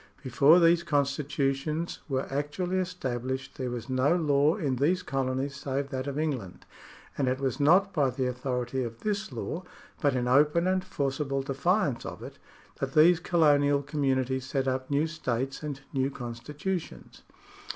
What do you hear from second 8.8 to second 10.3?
of this law, but in